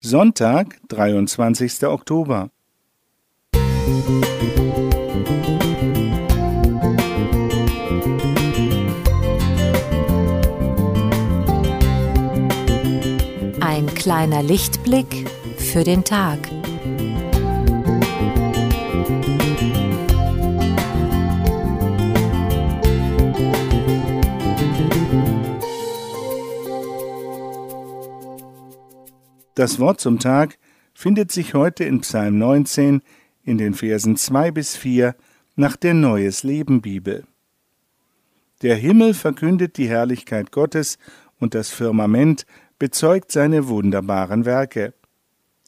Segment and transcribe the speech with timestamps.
[0.00, 1.84] Sonntag, 23.
[1.88, 2.50] Oktober.
[13.60, 16.38] Ein kleiner Lichtblick für den Tag.
[29.58, 30.56] Das Wort zum Tag
[30.94, 33.02] findet sich heute in Psalm 19
[33.42, 35.16] in den Versen 2 bis 4
[35.56, 37.24] nach der Neues Leben Bibel.
[38.62, 40.96] Der Himmel verkündet die Herrlichkeit Gottes
[41.40, 42.46] und das Firmament
[42.78, 44.94] bezeugt seine wunderbaren Werke.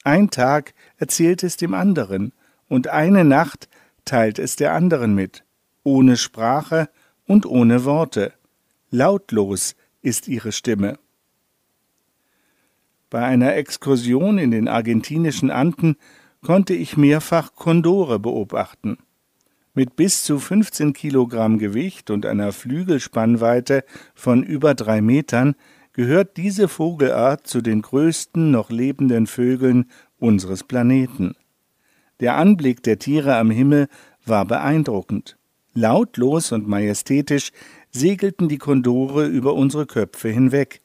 [0.05, 2.33] Ein Tag erzählt es dem anderen
[2.69, 3.69] und eine Nacht
[4.05, 5.43] teilt es der anderen mit,
[5.83, 6.89] ohne Sprache
[7.27, 8.34] und ohne Worte.
[8.93, 10.97] Lautlos ist ihre Stimme.
[13.10, 15.96] Bei einer Exkursion in den argentinischen Anden
[16.42, 18.98] konnte ich mehrfach Kondore beobachten.
[19.75, 25.56] Mit bis zu 15 Kilogramm Gewicht und einer Flügelspannweite von über drei Metern
[25.92, 31.34] gehört diese Vogelart zu den größten noch lebenden Vögeln unseres Planeten.
[32.20, 33.89] Der Anblick der Tiere am Himmel
[34.24, 35.36] war beeindruckend.
[35.74, 37.50] Lautlos und majestätisch
[37.91, 40.80] segelten die Kondore über unsere Köpfe hinweg.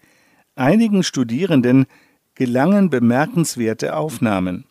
[0.56, 1.86] Einigen Studierenden
[2.36, 4.66] gelangen bemerkenswerte Aufnahmen.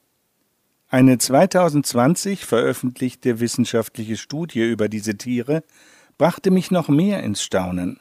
[0.90, 5.64] Eine 2020 veröffentlichte wissenschaftliche Studie über diese Tiere
[6.18, 8.00] brachte mich noch mehr ins Staunen.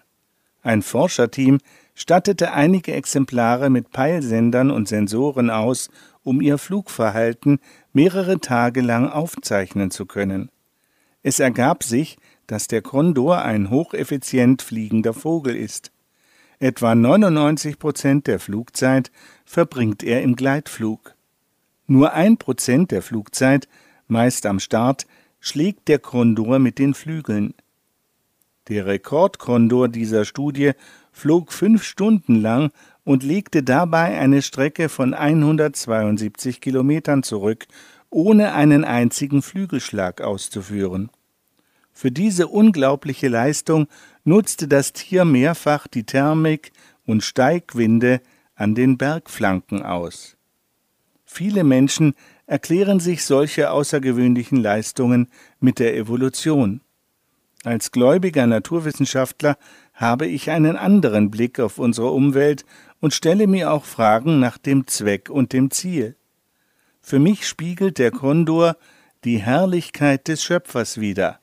[0.61, 1.59] Ein Forscherteam
[1.95, 5.89] stattete einige Exemplare mit Peilsendern und Sensoren aus,
[6.23, 7.59] um ihr Flugverhalten
[7.93, 10.49] mehrere Tage lang aufzeichnen zu können.
[11.21, 15.92] Es ergab sich, dass der Kondor ein hocheffizient fliegender Vogel ist.
[16.63, 19.11] Etwa 99 Prozent der Flugzeit
[19.43, 21.13] verbringt er im Gleitflug.
[21.87, 23.67] Nur ein Prozent der Flugzeit,
[24.07, 25.05] meist am Start,
[25.41, 27.53] schlägt der Kondor mit den Flügeln.
[28.69, 30.71] Der Rekordkondor dieser Studie
[31.11, 32.71] flog fünf Stunden lang
[33.03, 37.65] und legte dabei eine Strecke von 172 Kilometern zurück,
[38.09, 41.09] ohne einen einzigen Flügelschlag auszuführen.
[41.91, 43.87] Für diese unglaubliche Leistung
[44.23, 46.71] nutzte das Tier mehrfach die Thermik
[47.05, 48.21] und Steigwinde
[48.55, 50.37] an den Bergflanken aus.
[51.25, 52.13] Viele Menschen
[52.45, 55.27] erklären sich solche außergewöhnlichen Leistungen
[55.59, 56.81] mit der Evolution.
[57.63, 59.57] Als gläubiger Naturwissenschaftler
[59.93, 62.65] habe ich einen anderen Blick auf unsere Umwelt
[62.99, 66.15] und stelle mir auch Fragen nach dem Zweck und dem Ziel.
[67.01, 68.77] Für mich spiegelt der Kondor
[69.23, 71.39] die Herrlichkeit des Schöpfers wider.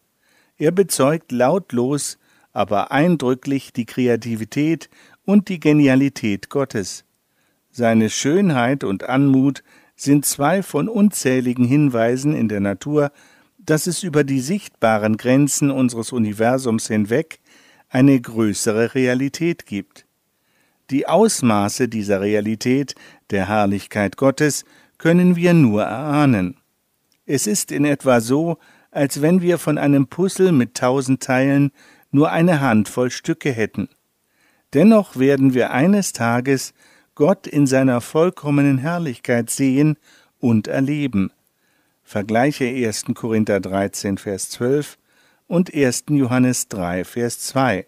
[0.59, 2.19] Er bezeugt lautlos,
[2.53, 4.89] aber eindrücklich die Kreativität
[5.25, 7.05] und die Genialität Gottes.
[7.71, 9.63] Seine Schönheit und Anmut
[9.97, 13.13] sind zwei von unzähligen Hinweisen in der Natur,
[13.59, 17.39] dass es über die sichtbaren Grenzen unseres Universums hinweg
[17.89, 20.07] eine größere Realität gibt.
[20.91, 22.95] Die Ausmaße dieser Realität,
[23.31, 24.65] der Herrlichkeit Gottes,
[24.99, 26.57] können wir nur erahnen.
[27.27, 28.59] Es ist in etwa so,
[28.91, 31.71] als wenn wir von einem Puzzle mit tausend Teilen
[32.11, 33.89] nur eine Handvoll Stücke hätten.
[34.75, 36.75] Dennoch werden wir eines Tages
[37.15, 39.99] Gott in seiner vollkommenen Herrlichkeit sehen
[40.39, 41.33] und erleben.
[42.03, 43.07] Vergleiche 1.
[43.15, 44.99] Korinther 13, Vers 12
[45.47, 46.05] und 1.
[46.11, 47.87] Johannes 3, Vers 2.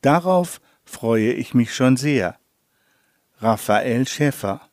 [0.00, 2.36] Darauf freue ich mich schon sehr.
[3.40, 4.67] Raphael Schäffer